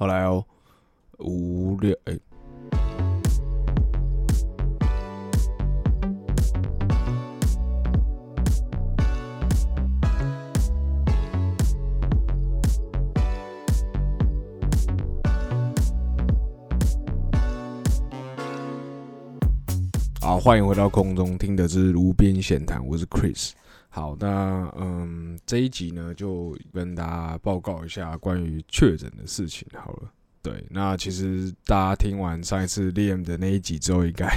[0.00, 0.42] 好来哦，
[1.18, 2.18] 五六哎。
[20.22, 23.50] 好，欢迎回到空中，听的是无边闲谈，我是 Chris。
[23.92, 29.66] 好，那嗯，这一集呢，就跟大家报告一下关于确诊的事情。
[29.74, 34.30] 好了，对，那其实大家听完上一次 Liam 的那一集之后，应该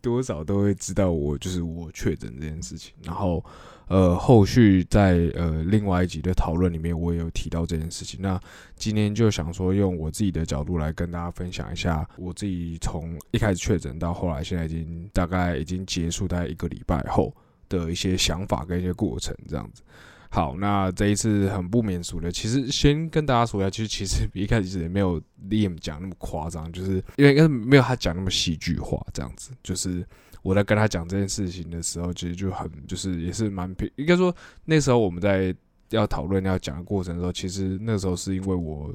[0.00, 2.94] 多少都会知道我就是我确诊这件事情。
[3.02, 3.44] 然后，
[3.88, 8.20] 呃，后续在呃另外一集的讨论里面，我也有提到这件事情。
[8.22, 8.40] 那
[8.76, 17.34] 今天就想说，用我自己的角度来跟大家分享一下，我自己从一开始确诊到后来，现在已经大概已经结束大概一个礼拜后。
[17.68, 19.82] 的一些想法跟一些过程，这样子。
[20.30, 29.52] 好，那这一次很不免俗的，其实先跟大家说一下，其实其实一开始也没有 Liam 讲那么夸张，就是因为应该没有他讲那么戏剧化，这样子。
[29.62, 30.04] 就是
[30.42, 35.54] 我在跟他讲这件事情的时候，其实就很就是也是蛮平，应该说那时候我们在
[35.90, 38.92] 要讨论要讲的过程的时候，其实那时候是因为我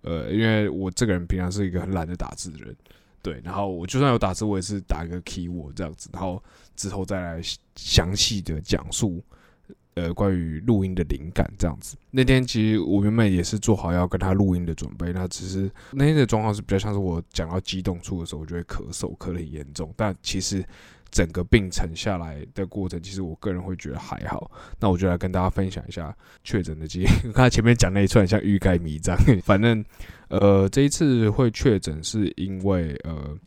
[0.00, 2.74] 呃，因为我这个人平常是一个很懒得打字的人。
[3.22, 6.42] 对，然后我就算有打字，我也是打一个 key word 这样子，然后
[6.74, 7.40] 之后再来
[7.76, 9.22] 详细的讲述，
[9.94, 11.96] 呃，关于录音的灵感这样子。
[12.10, 20.64] 那天其实我原本也是做好要跟他录音的准备，那只是那天的状况是比较像是我讲到激动处的时候，我就会咳嗽，咳得很严重，但其实。
[21.12, 24.50] 整个病程下来的过程，其实我个人会觉得还好。
[24.80, 27.10] 那我就来跟大家分享一下确诊的经验。
[27.34, 29.84] 刚才前面讲那一串像欲盖弥彰，反正
[30.28, 33.38] 呃这一次会确诊是因为呃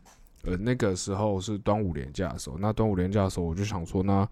[0.44, 2.56] 呃那个时候是端午连假的时候。
[2.56, 4.28] 那端午连假的时候，我就想说呢，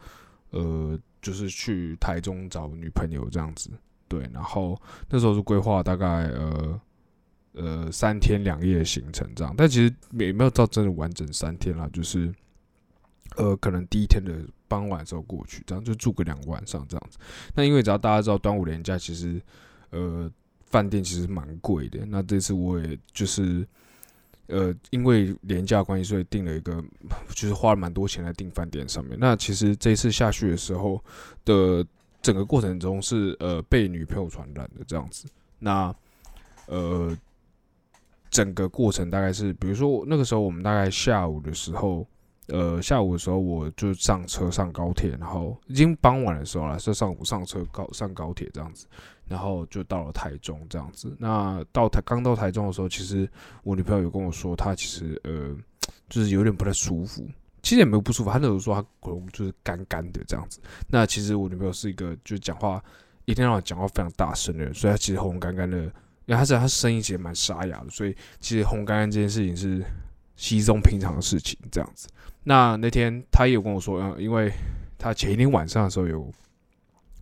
[0.51, 3.69] 呃就是去台中找女朋友这样子。
[4.07, 6.81] 对，然后那时候是规划大概呃
[7.55, 12.33] 呃三天两夜的行程这样，但其实也没有到真的完整三天啦，就是。
[13.37, 14.33] 呃，可能第一天的
[14.69, 17.19] 傍晚时候过去，这样就住个两个晚上这样子。
[17.55, 19.43] 那因为只要大家知道端午连假，其实
[19.91, 20.31] 呃
[20.67, 22.07] 饭店其实蛮贵的。
[22.07, 23.67] 那这次我也就是
[24.47, 26.81] 呃因为廉价关系，所以订了一个，
[27.31, 29.19] 就是花了蛮多钱来订饭店上面。
[29.19, 31.03] 那其实这次下去的时候
[31.45, 31.85] 的
[32.23, 35.27] 整个过程中是呃被女朋友传染的这样子。
[35.59, 35.93] 那
[36.67, 37.17] 呃
[38.31, 42.07] 整个过程大概是，比如说那个时候我们大概下午的时候。
[42.49, 48.87] 呃，下午的时候我就上车上高铁，然后已经傍晚的时候了，是上午上车高上高铁这样子，
[49.27, 51.17] 然后就到了台中这样子。
[51.19, 53.27] 那到台刚到台中的时候，其实
[53.63, 55.57] 我女朋友有跟我说，她其实呃
[56.09, 57.27] 就是有点不太舒服，
[57.63, 60.61] 其实也没有不舒服，她那时候说她喉咙就是干干的这样子。
[60.89, 62.83] 那其实我女朋友是一个就讲话
[63.25, 65.91] 一天到晚讲话非常大声的人，所以她其实喉咙干干的，因
[66.27, 69.83] 为她是她声音其实蛮沙哑的，所以其实喉咙干干这件事情是
[70.37, 72.09] 稀松平常的事情这样子。
[72.43, 74.53] 那那天他也有跟我说，嗯，因为
[74.99, 76.31] 他前一天晚上的时候有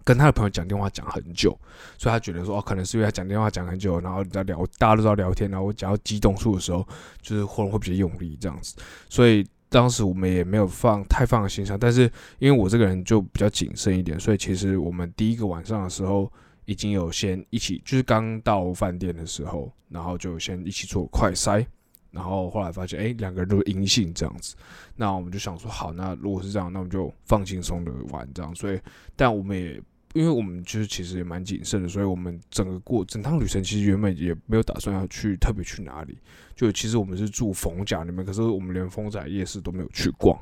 [0.05, 1.57] 跟他的朋友讲电话讲很久，
[1.97, 6.87] 所以他觉得说，哦，可能是因为他讲电话讲很久，然后在聊，大家都知道聊天，然后我讲到激动处的时候，
[7.21, 8.75] 就是喉咙会比较用力这样子，
[9.09, 11.79] 所以当时我们也没有放太放在心上。
[11.79, 16.31] 但是因为我这个人就比较谨慎一点，所以其实我们第一个晚上的时候
[16.65, 21.65] 已经有先一起，就是刚到饭店的时候，然后就先一起做快筛。
[22.13, 24.55] 然后后来发现，哎，两个人都是阴性这样子，
[24.95, 28.55] 那我们就想说，好，那如果是这样，那我们就放轻松的玩这样。
[28.55, 28.79] 所以，
[29.17, 36.19] 但我们也，因为我们就是其实也蛮谨慎的，所以我们整个过整趟旅程，其实原本也没有打算要去特别去哪里。
[36.55, 40.39] 就其实我们是住逢甲那边，可是我们连丰仔夜市都没有去逛。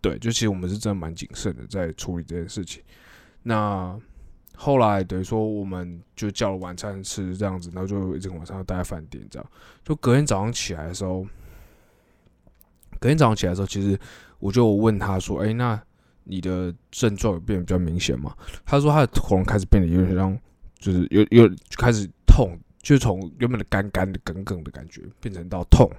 [0.00, 2.82] 对，就其实我们是真的蛮谨慎的在处理这件事情。
[3.42, 3.96] 那。
[4.64, 9.50] 后来等于说，我们就叫了晚餐吃，这样子，然后就一整个晚上待在饭店，这样。
[9.82, 11.26] 就隔天早上起来的时候，
[13.00, 13.98] 隔天早上起来的时候，其实
[14.38, 15.82] 我就问他说：“哎，那
[16.22, 20.38] 你的症状有变得比较明显吗？”他说他的喉咙开始变得有点像，
[20.78, 25.90] 就是有有开始痛，就从原本的干干的、梗梗的感觉，变成到痛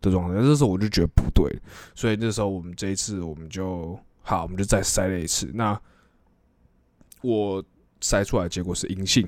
[0.00, 0.42] 的状态。
[0.42, 1.56] 这时候我就觉得不对，
[1.94, 5.48] 所以那时候我们这一次我们就好，我们就再筛了一次。
[5.54, 5.80] 那
[7.20, 7.64] 我。
[8.02, 9.26] 筛出来结果是阴性，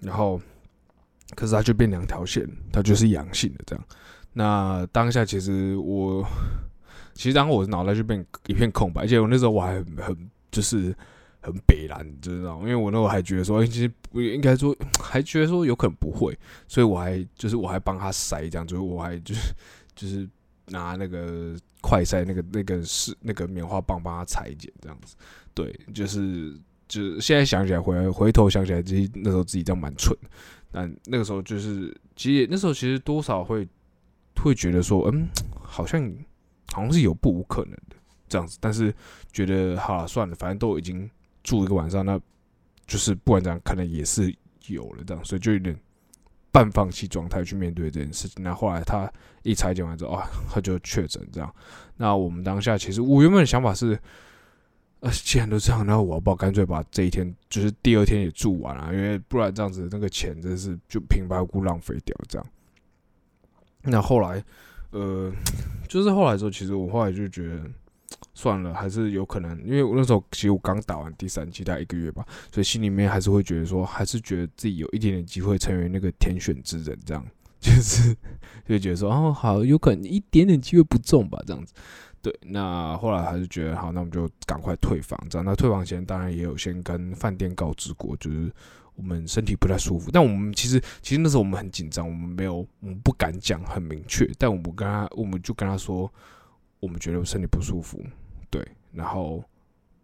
[0.00, 0.40] 然后
[1.34, 3.84] 可是它就变两条线，它就是阳性的这样。
[4.32, 6.24] 那当下其实我，
[7.12, 10.94] 其实当我脑袋就变一片空白，而且我那时候我还很很就是
[11.40, 12.62] 很北蓝，知道吗？
[12.62, 16.38] 因为我那时候还觉得说，其实应该说还觉得说有可能不会，
[16.68, 19.52] 所以我还就是我还帮他筛这样，就是我还就是
[19.96, 20.28] 就是
[20.68, 25.16] 拿那个快筛那个那个是那个棉花棒帮他裁剪这样子，
[25.52, 26.56] 对，就是。
[26.86, 30.16] 就现在想起来，回回头想起来，其实那时候自己这样蛮蠢。
[30.70, 33.66] 但那个时候就是，其实那时候其实多少会
[34.42, 35.26] 会觉得说，嗯，
[35.62, 36.12] 好像
[36.72, 37.96] 好像是有不无可能的
[38.28, 38.92] 这样子，但是
[39.32, 41.08] 觉得好算了，反正都已经
[41.42, 42.20] 住一个晚上，那
[42.86, 44.34] 就是不管怎样，可能也是
[44.66, 45.78] 有了这样，所以就有点
[46.50, 48.42] 半放弃状态去面对这件事情。
[48.42, 49.10] 那后来他
[49.42, 51.54] 一裁剪完之后啊，他就确诊这样。
[51.96, 53.98] 那我们当下其实我原本的想法是。
[55.04, 62.46] 呃，既然都这样，那我不干脆把这一天，就是第二天也住完了，因为不然这样子那个钱真是就平白无故浪费掉这样。
[63.82, 64.42] 那后来，
[64.92, 65.30] 呃，
[65.86, 67.60] 就是后来之后，其实我后来就觉得
[68.32, 77.22] 算了，还是有可能，因为我那时候其实我刚打完第三季，大概一个月吧，所以心里面还是会觉得说，还是觉得自己有一点点机会成为那个天选之人，这样
[77.60, 78.16] 就是
[78.66, 81.74] 就觉得说，哦，好，有可能一点点机会不中吧，这样子。
[82.24, 85.14] 对，那后来还是觉得好，那我们就赶快退房。
[85.28, 88.50] 这样，那退房前当然也有先跟饭店告知过，就是
[88.94, 90.10] 我们身体不太舒服。
[90.10, 94.26] 但我们其实，其实那时候我们很紧张，我们没有，我们不敢讲很明确。
[94.38, 96.10] 但我们跟他，我们就跟他说，
[96.80, 98.02] 我们觉得身体不舒服。
[98.48, 99.44] 对，然后，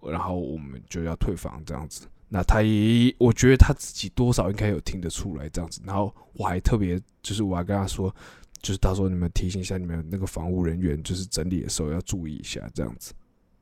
[0.02, 2.06] 然后我们就要退房这样子。
[2.28, 5.80] 那他也，我觉得他自己多少应该有听得出来这样子。
[5.86, 8.14] 然后我还特别，就是我还跟他说。
[8.62, 13.12] 就是到时候你们提醒一下你们那个防务人员，就是整理的时候要注意一下，这样子。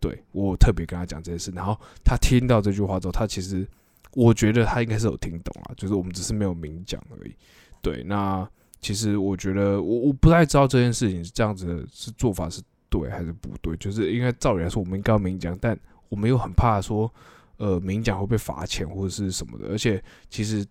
[0.01, 3.67] 对我特别跟他讲这件事，然后他听到这句话之后，他其实
[4.13, 7.35] 我觉得他应该是有听懂啊，就是我们只是没有明讲而已。
[7.83, 8.49] 对，那
[8.81, 15.77] 其实我觉得我我不太知道这件事情是这样子是做法是对还是不对，就是应该照理来说我们应该要明讲，但
[16.09, 17.13] 我们又很怕说
[17.57, 20.01] 呃明讲会被罚钱或者是什么的，而且
[20.31, 20.65] 其实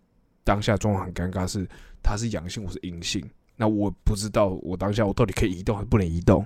[0.46, 1.68] 当下状况很尴尬，是
[2.02, 3.22] 他是阳性，我是阴性。
[3.58, 6.46] 那我不知道，我当下我到底可以移动还是不能移动？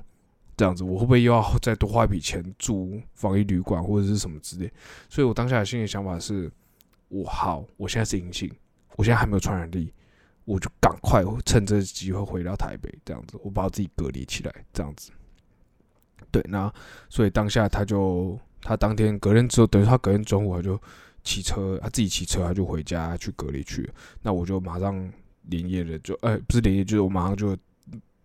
[0.57, 4.71] 这样子，我会不会又要再多花一笔钱住防疫旅馆或者是什么之类？
[5.09, 6.51] 所以我当下的心理想法是：
[7.07, 8.51] 我好，我现在是阴性，
[8.95, 9.91] 我现在还没有传染力，
[10.45, 15.11] 我就赶快趁这个机会回到台北，这样子，我把我自己隔离起来，这样子。
[16.29, 16.71] 对，那
[17.09, 20.79] 所以当下他就他当天隔天之后，等于他隔天中午他就
[21.23, 23.89] 骑车，他自己骑车他就回家去隔离去。
[24.21, 25.11] 那我就马上。
[25.43, 27.57] 连夜的就哎，不是连夜，就是我马上就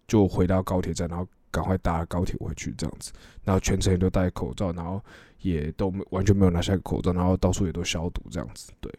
[0.07, 3.13] 就回到高铁站，然后赶快搭高铁回去这样子。
[3.45, 5.03] 然后全程也都戴口罩，然后
[5.41, 8.73] 也都完全没有拿下口罩，然后到处也都消毒这样子。
[8.81, 8.93] 对。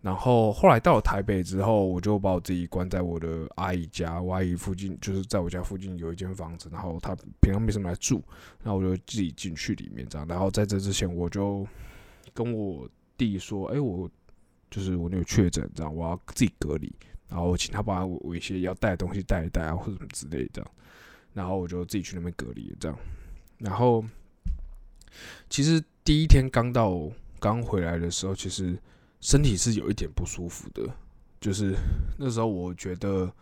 [0.00, 8.20] 然后后来到了台北之后，我就把我自己关在我的阿姨家，我阿姨附近就是在我家附近有一间房子，然后她平常没什么来住，
[8.64, 10.26] 然后我就自己进去里面这样。
[10.26, 11.64] 然后在这之前，我就
[12.34, 14.10] 跟我弟说：“哎，我
[14.72, 16.92] 就是我那个确诊，这样我要自己隔离。”
[17.32, 20.62] 然后我请他把我一些要带的东西带一带啊，或者什么之类的，
[21.32, 22.98] 然后我就自己去那边隔离这样。
[23.56, 24.04] 然后
[25.48, 28.78] 其实第一天刚到刚回来的时候，其实
[29.22, 30.86] 身体是有一点不舒服的，
[31.40, 31.74] 就是
[32.18, 33.32] 那时候我觉得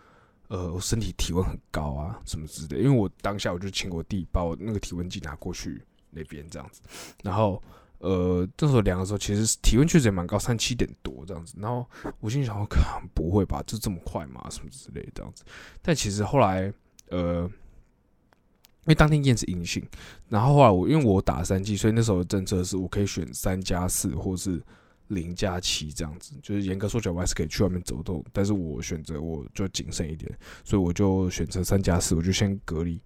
[0.46, 6.81] 呃我身体体温很高啊什么之类的，因为我当下我就请我弟把我那个体温计拿过去那边这样子，
[7.25, 7.60] 然后。
[8.00, 11.55] 呃，这时候量的时候，其实体温确实也蛮高，三七点多这样子。
[11.58, 11.87] 然后
[12.19, 14.47] 我心想，我靠，不会吧，就这么快吗？
[14.49, 15.44] 什么之类这样子。
[15.82, 16.73] 但其实后来，
[17.11, 19.87] 呃，因为当天验是阴性，
[20.31, 24.62] 然后后来我因为我打三剂，所以那时候的政策是我可以选三加四或是
[25.08, 26.32] 零加七这样子。
[26.43, 32.99] 就是严格说起来，我还是可以去外面走动，但是我选择我就谨慎一点，所以我就选择三加四，我就先隔离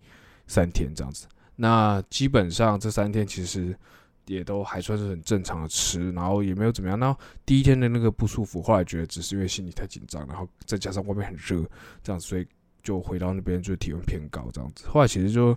[0.46, 1.26] 三天这样子。
[1.56, 3.76] 那基本上这三天其实。
[4.26, 6.98] 也都还算是很正常的吃，然后也没有怎么样。
[6.98, 7.14] 那
[7.44, 11.62] 第一天的那个不舒服，后来觉得只是因为心里太紧张，然后再加上外面很热，
[12.02, 12.46] 这样所以
[12.82, 14.86] 就回到那边就体温偏高这样子。
[14.88, 15.56] 后来其实就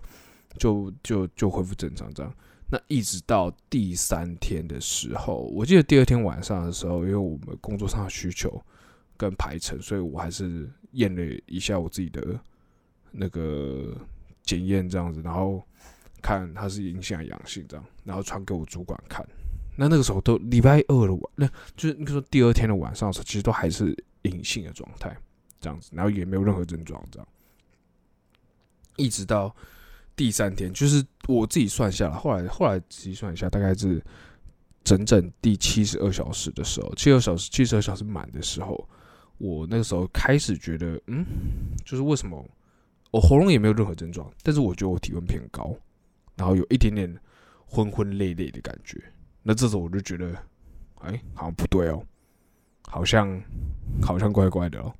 [0.58, 2.34] 就就就恢复正常这样。
[2.70, 8.62] 那一直到第三天的时候，我记得第二天晚上的时候，因为我们工作上的需求
[9.16, 12.38] 跟排程，所以我还是验了一下我自己的
[13.12, 13.96] 那个
[14.44, 15.64] 检验这样子，然后。
[16.22, 19.26] 看他是阴性还是阳性这样，然后传给我主管看。
[19.76, 25.16] 那那个时候都礼拜二的晚，那就是那个时候第二天的晚上的时候，其实都还是阴性的状态，
[25.62, 27.28] 这样子，然后也没有任何症状这样。
[28.96, 29.56] 一直到
[30.16, 34.04] 第三天，就是我自己算下来，后来后来仔细算一下，大概是
[34.84, 38.90] 整整第七十二小时的时候，七十二小时七十二小时满的时候，
[39.38, 41.24] 我那个时候开始觉得，嗯，
[41.86, 42.44] 就是为什么
[43.12, 45.72] 我喉咙也没有任何症状，但是我觉得我体温偏高。
[46.38, 47.14] 然后有一点点
[47.66, 48.98] 昏昏累累的感觉，
[49.44, 50.34] 那这时候我就觉得，
[51.00, 52.02] 哎，好像不对哦，
[52.84, 53.42] 好像
[54.02, 54.94] 好像怪怪的哦。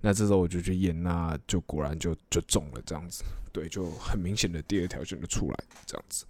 [0.00, 6.24] 那这时候我就去验，那就果然就就中了这样子，对，就很明显的第二条线就出来这样子。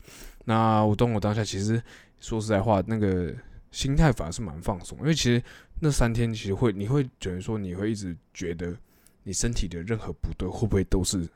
[0.45, 1.81] 那我当我当下其实
[2.19, 3.33] 说实在话，那个
[3.71, 5.43] 心态反而是蛮放松，因为其实
[5.81, 8.77] 那三天其实会，你会觉得说，你会一直觉得
[9.23, 11.29] 你身体的任何不对，会不会都是，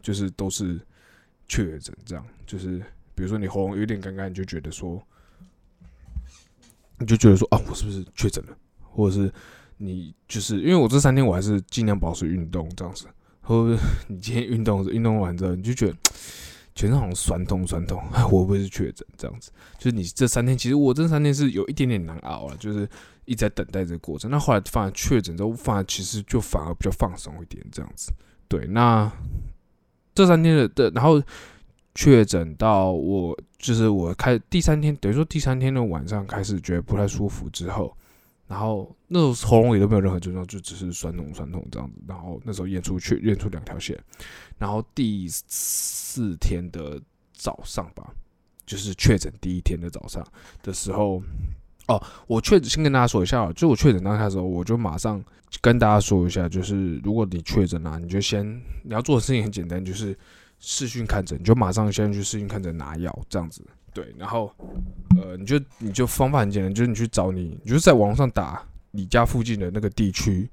[0.00, 0.80] 就是都是
[1.48, 2.24] 确诊这样？
[2.46, 2.78] 就是
[3.14, 5.02] 比如说你喉咙有点干干，你就觉得说，
[6.98, 8.56] 你就觉得说啊，我是不是确诊了？
[8.80, 9.32] 或者是
[9.76, 13.06] 你就是因为我这三天我还是尽量保持运动这样子，
[13.40, 15.96] 或者你今天运动运动完之后，你就觉得。
[16.78, 19.50] 全身好像酸痛酸痛，会不会是确诊这样子？
[19.78, 22.86] 就是你这三天，其实我这三天是有一点点难熬了，就是
[23.24, 24.30] 一直在等待这个过程。
[24.30, 28.12] 那后来发现确诊之后，反而其实就反而比较放松一点这样子。
[28.46, 29.10] 对，那
[30.16, 31.22] 这三天的的，然后
[31.94, 37.94] 确诊到我就是我开第三天，等于说第三天的晚上开始觉得不太舒服之后。
[38.48, 41.96] 然后那时候喉咙也都没有任何症状，就只是酸痛酸痛这样子。
[42.06, 43.98] 然后那时候验出去验出两条线。
[44.56, 46.98] 然后第四天的
[47.32, 48.14] 早上吧，
[48.64, 50.26] 就是确诊第一天的早上
[50.62, 51.20] 的时候，
[51.88, 55.22] 哦，我确先跟大家说一下，就我确诊当下的时候，我就马上
[55.60, 58.44] 跟大家说一下，就是如果你确诊了，你就先
[58.82, 60.16] 你要做的事情很简单，就是
[60.58, 63.62] 视讯看诊，你就马上先去视讯看诊拿药这样子。
[63.94, 64.52] 对，然后，
[65.16, 70.50] 呃，你就你就方法很简单，就是你去找你，你就在网上打你家附近的那个地区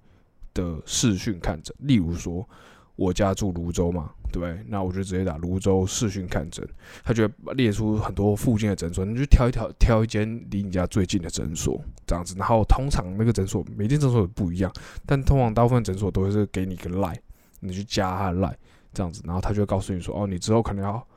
[0.53, 1.75] 的视讯看诊。
[1.79, 2.47] 例如说，
[2.95, 4.63] 我家住泸州嘛，对不对？
[4.67, 6.67] 那我就直接打泸州视讯看诊，
[7.03, 12.35] 他就列出很多附近的诊所，你就挑一挑，挑一间离你家最近的诊所这样子。
[12.37, 14.71] 然后通常那个诊所每间诊所不一样，
[15.05, 17.19] 但通常大部分诊所都是给你一个赖，
[17.59, 18.57] 你去加他赖
[18.93, 21.07] 这样子，然后他就会告诉你说，哦，你之后可能要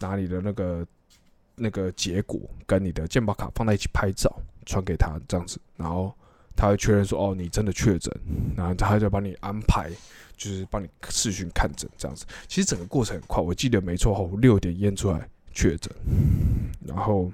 [0.00, 0.86] 拿你的那个。
[1.58, 4.30] 那个结果跟你的健保卡放在一起拍照
[4.66, 6.14] 传给他这样子，然后
[6.54, 8.14] 他会确认说哦你真的确诊，
[8.54, 9.90] 然后他就帮你安排，
[10.36, 12.24] 就是帮你视讯看诊这样子。
[12.46, 15.90] 其实整个过程很快，我记得没错后六点验出来确诊，
[16.86, 17.30] 然后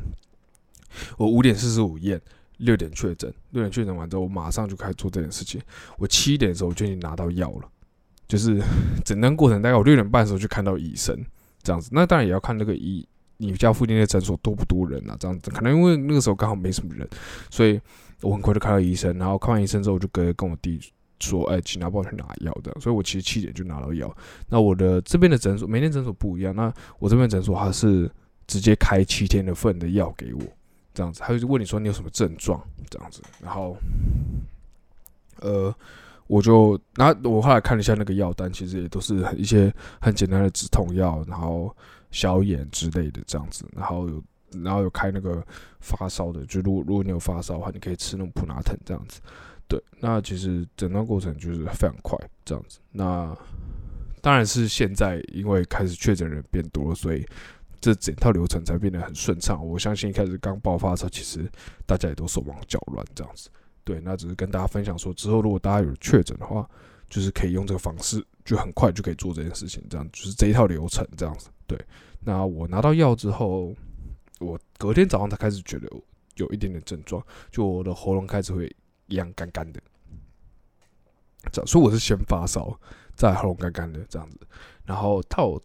[1.17, 2.21] 我五点四十五验，
[2.59, 5.61] 六点确诊，六点确诊完之后我马上就开始做这件事情。
[5.99, 7.69] 我七点的时候就已经拿到药了，
[8.29, 8.61] 就是
[9.05, 11.15] 诊断过程大概我六点半的时候就看到医生
[11.63, 11.91] 这样子。
[11.93, 13.07] 那当然也要看那个医。
[13.39, 15.17] 你家附近的诊所多不多人啊？
[15.19, 17.09] 这样子，可能因为那个时候刚好没什么人，
[17.51, 17.81] 所以
[18.21, 19.19] 我很快就看到医生。
[19.19, 20.79] 然后看完医生之后，我就跟跟我弟
[21.29, 24.15] 说：“哎，请他帮我去拿药的。”所以，我其实七点就拿到药。
[24.49, 26.55] 那我的这边的诊所，每天诊所不一样。
[26.55, 28.11] 那我这边诊所他是
[28.47, 30.41] 直接开七天的份的药给我，
[30.93, 31.21] 这样子。
[31.21, 32.61] 他就问你说你有什么症状，
[32.91, 33.23] 这样子。
[33.43, 33.77] 然后，
[35.41, 35.75] 呃，
[36.27, 41.75] 我就，然后我后来看了一下那个药单，其实也都是一些很简单的止痛药，然后。
[42.13, 44.23] 消炎之类的这样子，然后有，
[44.63, 45.43] 然后有开那个
[45.81, 49.19] 发烧的，就如果如果你有发烧的话，你可以吃那种普拿疼这样子。
[49.69, 52.79] 对，那其实整段过程就是非常快这样子。
[52.91, 53.37] 那
[54.21, 57.27] 当然是现在因为开始确诊人变多了，所以
[57.81, 59.67] 这整套流程才变得很顺畅。
[59.67, 61.51] 我相信一开始刚爆发的时候，其实
[61.87, 63.51] 大家也都手忙脚乱这样子。
[63.85, 66.69] 对，那只是跟大家分享说，之后如果大家有确诊的话，
[67.11, 71.49] 就是可以用这个方式，就很快就可以做这件事情，这样就是这一套流程这样子。
[71.67, 71.77] 对，
[72.21, 73.75] 那我拿到药之后，
[74.39, 75.89] 我隔天早上才开始觉得
[76.37, 78.73] 有一点点症状，就我的喉咙开始会
[79.07, 79.81] 一样干干的，
[81.53, 82.79] 这样，所以我是先发烧，
[83.15, 84.39] 再喉咙干干的这样子，
[84.85, 85.61] 然后到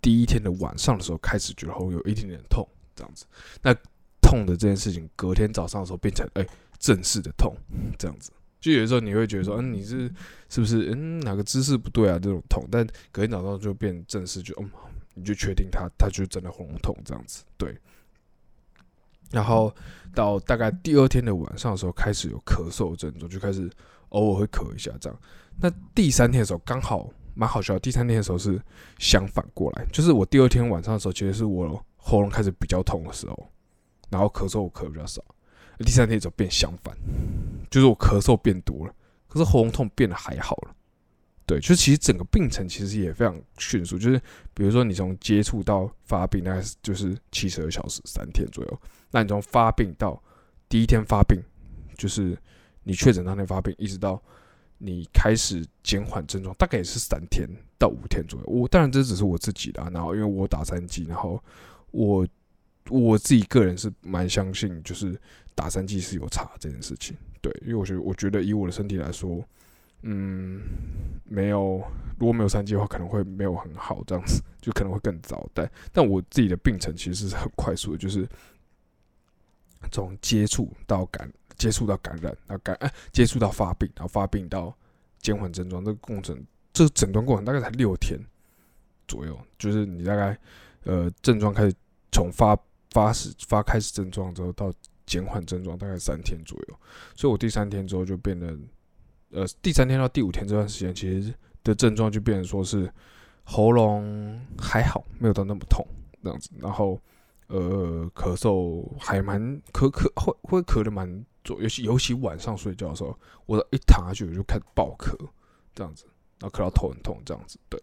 [0.00, 3.26] 第一天的晚上的时候，开始觉得喉咙有一点点痛，这样子，
[3.62, 3.74] 那
[4.20, 6.46] 痛的这件事情，隔天早上的时候变成哎
[6.78, 7.54] 正式的痛，
[7.98, 10.12] 这样子，就有的时候你会觉得说，嗯，你是
[10.48, 14.70] 是不是嗯哪个姿势不对啊这种痛，但隔天早上就变正式，就嗯。
[15.14, 17.76] 你就确定他，他就真的喉咙痛这样子，对。
[19.30, 19.74] 然后
[20.14, 23.70] 到大概第二天的晚上的时候，开始有咳嗽症状，就开始
[24.10, 25.20] 偶尔会咳一下这样。
[25.60, 28.60] 那第三天的时候刚好蛮好笑，第三天的时候是
[28.98, 33.50] 相反过来，就是我第二天晚上的时候，其实是我喉咙开始比较痛的时候，
[34.08, 35.22] 然后咳嗽我咳比较少。
[35.80, 36.96] 第三天就变相反，
[37.70, 38.92] 就是我咳嗽变多了，
[39.28, 40.74] 可是喉咙痛变得还好了。
[41.46, 44.20] 对，就其实整个病程其实也非常迅速，就是
[44.52, 48.80] 比如说你从接触到发病，大概就是七十二小时，三天左右。
[49.10, 50.22] 那你从发病到
[50.68, 51.42] 第一天发病，
[51.96, 52.36] 就是
[52.84, 54.20] 你确诊当天发病，一直到
[54.78, 57.48] 你开始减缓症状，大概也是三天
[57.78, 58.46] 到五天左右。
[58.46, 61.42] 我当然这只是我自己的，然后因为我打三剂，然后
[61.90, 62.26] 我
[62.88, 65.18] 我自己个人是蛮相信，就是
[65.54, 67.16] 打三剂是有差这件事情。
[67.40, 69.44] 对，因为我觉得我觉得以我的身体来说。
[70.02, 70.62] 嗯，
[71.24, 71.82] 没有，
[72.20, 75.44] 如果没有三剂的话，可能会没有很好，这样子就可能会更糟。
[75.52, 78.24] 但但我自己的病程其实是很快速的，就是
[79.90, 84.76] 从接触到感，接触到感染，然后感哎接触到发病，然后发病到
[85.20, 86.36] 减缓症状，这个过程，
[86.72, 88.18] 这个诊断过程大概才六天
[89.06, 90.38] 左右，就是你大概
[90.84, 91.74] 呃症状开始
[92.12, 92.56] 从发
[92.90, 94.72] 发始发开始症状之后到
[95.06, 96.78] 减缓症状，大概三天左右。
[97.14, 98.56] 所以我第三天之后就变得，
[99.30, 102.92] 呃，第三天到第五天这段时间，其实的症状就变成说是
[103.44, 105.86] 喉咙还好，没有到那么痛
[106.22, 107.00] 这样子，然后
[107.48, 109.40] 呃咳嗽还蛮
[109.72, 111.06] 咳咳会会咳的蛮
[111.42, 115.14] 多，尤其尤其晚上睡觉的时候，我一躺下去我就开始爆咳
[115.74, 116.04] 这样子，
[116.38, 117.58] 然后咳到头很痛这样子。
[117.68, 117.80] 对，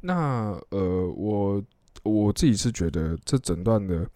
[0.00, 1.62] 那呃我
[2.02, 4.08] 我自己是觉得这诊断的。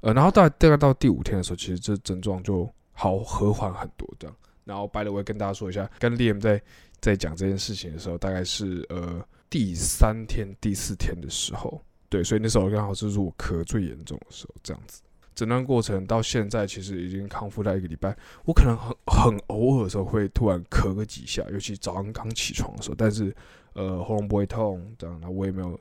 [0.00, 4.36] 呃，然后大大概到第五天的时候，其实这症状就好和缓很多，这样。
[4.62, 6.62] 然后，白了，我也跟大家说一下，跟 Liam 在
[7.00, 11.82] 在讲这件事情的时候，大概是呃第三天、第四天的时候，
[12.14, 15.02] 对，所以那时候刚好就是我咳最严重的时候，这样子。
[15.34, 23.34] 诊断过程到现在其实已经康复了一个礼拜，我可能很很偶尔的时候会突然咳个几下，尤其早上刚起床的时候，但是
[23.72, 25.80] 呃喉咙不会痛，这样，那我也没有。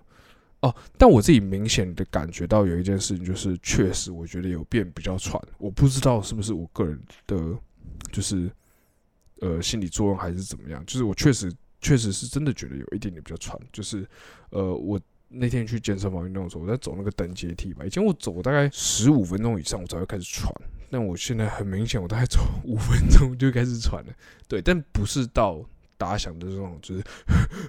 [0.61, 7.37] 哦，但我自己明显的感觉到有一件事情，就是确实我觉得有变比较喘，我不知道是不是我个人的，
[8.11, 8.49] 就是
[9.41, 14.07] 呃心理作用还是怎么样，就是我确实确实是真的觉得有一点点比较喘，就是
[14.49, 14.99] 呃我
[15.33, 20.53] 那天去健身房运动的时候，我在走那个等阶梯吧，以前我走大概十五分钟以上我才会开始喘，
[20.89, 24.13] 但我现在很明显我大概走五分钟就开始喘了，
[24.47, 25.65] 对，但不是到。
[25.95, 27.03] 打响的这种就是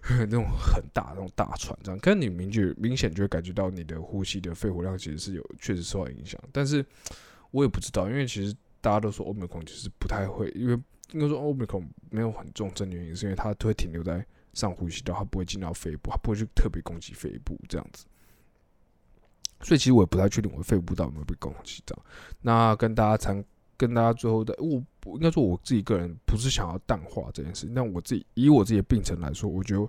[0.18, 6.40] 那种很大那种大喘，这样，可是你明确明显就会感觉到你的呼吸的肺活量其实是有确实受到影响。
[6.50, 6.85] 但是
[7.52, 10.73] 我也不知道，因为其实大家都说欧美孔其实不太会，因为
[11.12, 18.04] 应该说欧美孔没有很重症的原因，是因为它都会停留在上呼吸道，它不会进到肺部，它不会去特别攻击肺部这样子。
[19.62, 21.96] 所以其实我也不太确定我的肺部到底有没有被攻击到。
[22.40, 23.44] 那跟大家参。
[23.76, 24.80] 跟大家最后的，我
[25.14, 29.87] 应该说我自己个人不是想要淡化这件事，但我自己以我自己的病程来说，我觉得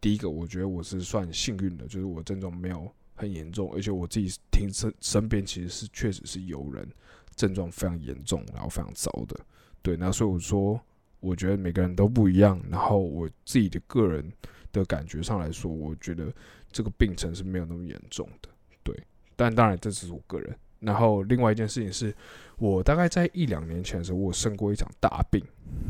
[0.00, 6.88] 第一个，我觉得我是算幸运的，就是我症状没有很严重，而且我自己听身身边其实是确实是有人
[7.34, 9.36] 症状非常严重，然后非常糟的，
[9.82, 10.80] 对，那所以我说，
[11.26, 14.32] 我觉得每个人都不一样，然后我自己的个人
[14.72, 16.32] 的感觉上来说，我觉得
[16.70, 18.48] 这个病程是没有那么严重的，
[18.82, 18.94] 对，
[19.34, 20.56] 但当然这只是我个人。
[20.78, 22.14] 然后另外一件事情是，
[22.58, 25.42] 我大概在一两年前的时候，我生过一场大病。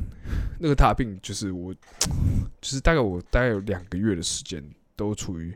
[0.59, 4.63] 那个大病就是我，就是大概我大概有两个月的时间
[4.95, 5.53] 都处于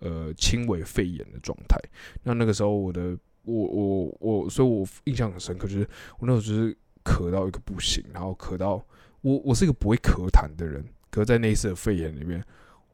[0.00, 1.78] 呃轻微肺炎的状态。
[2.22, 8.84] 那那个时候我的我我我，所以我印象很深刻，就是我那时候就是咳到一个不行，然后咳到
[9.24, 12.44] 我我是一个不会咳痰的人，可是在那一次的肺炎里面，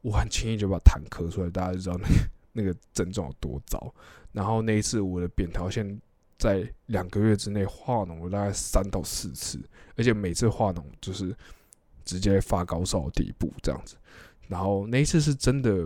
[0.01, 2.13] 我很轻易就把痰咳出来，大家就知道那个
[2.53, 3.93] 那个症状有多糟。
[4.31, 5.99] 然后那一次，我的扁桃腺
[6.37, 9.59] 在两个月之内化脓了大概三到四次，
[9.97, 11.35] 而且每次化脓就是
[12.05, 13.97] 直接发高烧的地步这样子。
[14.47, 15.85] 然后那一次是真的，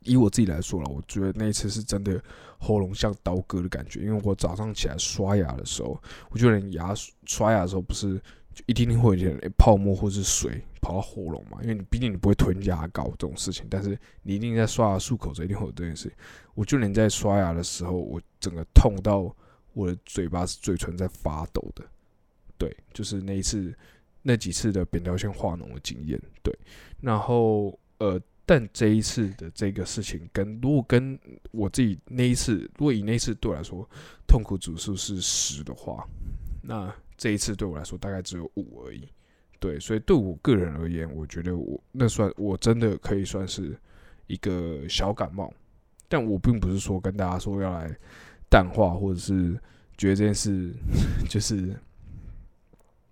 [0.00, 2.18] 以我自己来说了，我觉得那一次是真的
[2.58, 6.94] 喉咙像刀割的感觉，因为我早上起来刷牙的时候，我觉得牙
[7.26, 8.18] 刷牙的时候不是。
[8.66, 16.12] 一定定会有点泡沫或是水跑到喉咙嘛，因为你毕竟你不会吞牙膏这种事情，但是你一定在刷牙漱口这一定会有这件事。
[16.54, 19.34] 我就连在刷牙的时候，我整个痛到
[19.72, 21.84] 我的嘴巴是嘴唇在发抖的。
[22.56, 23.72] 对，就是那一次
[24.22, 26.20] 那几次的扁桃腺化脓的经验。
[26.42, 26.52] 对，
[27.00, 31.18] 然后呃，但这一次的这个事情跟如果跟
[31.52, 33.88] 我自己那一次，如果以那一次对我来说
[34.26, 36.06] 痛苦指数是十的话，
[36.62, 36.92] 那。
[37.18, 39.06] 这一次对我来说大概只有五而已，
[39.58, 43.76] 对，所以对我个人而言，我觉得我那算我真的可以算是
[44.28, 45.52] 一个小感冒，
[46.08, 47.94] 但我并不是说跟大家说要来
[48.48, 49.58] 淡化，或者是
[49.96, 50.72] 觉得这件事
[51.28, 51.74] 就是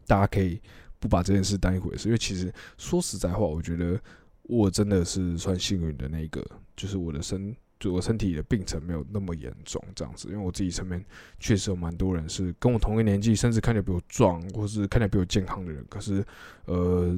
[0.07, 0.61] 大家可以
[1.01, 4.01] 不把这件事当一回事，因为其实说实在话，我觉得
[4.45, 7.55] 我真的是算幸运的那个，就是我的身。
[7.79, 11.05] 就我身体的病程没有那么严重，这样子，因为我自己身边
[11.39, 16.25] 确实有蛮多人是跟我同一年纪，甚至看起来比我壮，或是看起来比我健康的人，可是
[16.65, 17.15] 呃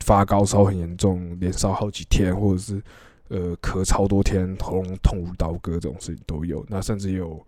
[0.00, 2.82] 发高烧很严重，连烧好几天，或者是
[3.28, 6.62] 呃咳超多天，喉咙痛如刀割这种事情都有。
[6.68, 7.42] 那甚至有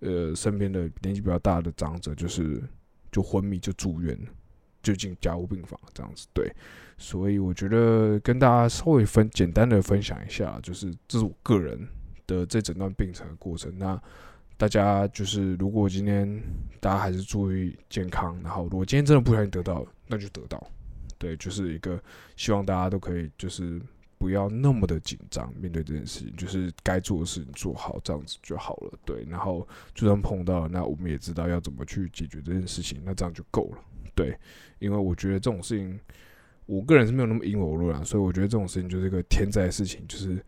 [0.00, 2.60] 呃身边的年纪比较大的长者，就是
[3.12, 4.18] 就昏迷就住院，
[4.82, 6.26] 就进加护病房这样子。
[6.34, 6.52] 对，
[6.98, 11.86] 所以我觉得跟大家稍微分简单的分享一下，就是这是我个人。
[12.38, 14.00] 的这整段病程的过程，那
[14.56, 16.40] 大家就是如果今天
[16.80, 20.62] 大家还是注意健康，然后如果今天真的不小心得到，那就得到，
[21.18, 21.98] 对，就是一个
[22.36, 23.80] 希望大家都可以就是
[24.18, 33.78] 不要那么的紧张面对这件事情，就是该做的事情做好，这样子就好了，对，然后就算碰到，那我们也知道要怎么去解决这件事情，那这样就够了，
[34.14, 34.36] 对，
[34.78, 35.98] 因为我觉得这种事情，
[36.66, 40.44] 我个人是没有那么阴谋论啊，所以我觉得这种事情就是一个天灾的事情，就是。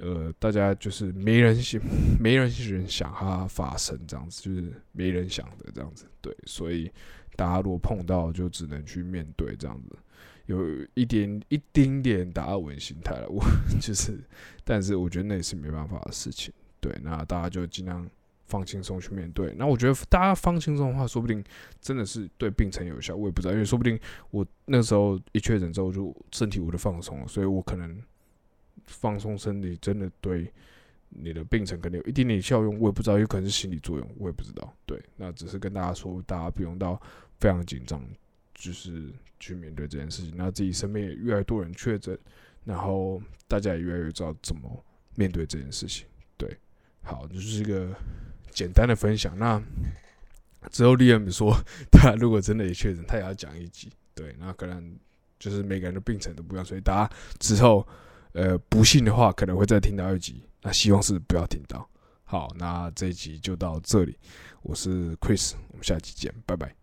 [0.00, 1.80] 呃，大家就是没人想，
[2.20, 6.90] 没人人想它发生这样子，就是没人想的这样子，对，所以
[7.36, 9.96] 大家如果碰到，就只能去面对这样子，
[10.46, 13.42] 有一点一丁点达尔文心态了，我
[13.80, 14.18] 就是，
[14.64, 18.08] 但是我觉得那也是没办法的事情，对，那大家就尽量
[18.46, 21.42] 放轻松去面对，那我觉得大家放轻松的话，说不定
[21.80, 23.98] 真的是对病程有效，我也不知道，因为说不定
[24.30, 28.00] 我那时候一确诊之后，就身体我就放松了，所以我可能。
[28.88, 30.52] 放松身体真的对
[31.10, 34.74] 你的病程可能有一点点效用，我也不知道，有可能是心理作用，我也不知道。
[34.84, 37.00] 对，那只是跟大家说，大家不用到
[37.40, 38.02] 非常紧张，
[38.54, 40.34] 就是去面对这件事情。
[40.36, 42.18] 那自己身边也越来越多人确诊，
[42.64, 46.06] 然后大家也越来越知道怎么面对这件事情。
[46.36, 46.54] 对，
[47.02, 47.94] 好，就是一个
[48.50, 49.34] 简单的分享。
[49.38, 49.62] 那
[50.70, 51.56] 之后 Liam 说，
[51.90, 53.90] 他如果真的也确诊，他也要讲一集。
[54.14, 54.94] 对，那可能
[55.38, 57.88] 就是每个人的病程都不一样，所以大家之后。
[58.32, 61.88] 呃，不信的话可能会再听到一集，那希望是不要听到。
[62.24, 64.16] 好，那这一集就到这里，
[64.62, 66.74] 我是 Chris，我们下期见，拜拜。